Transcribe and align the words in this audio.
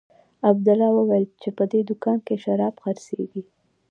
عبدالله 0.49 0.89
وويل 0.97 1.25
چې 1.41 1.49
په 1.57 1.63
دې 1.71 1.79
دوکانو 1.89 2.25
کښې 2.27 2.35
شراب 2.43 2.75
خرڅېږي. 2.83 3.41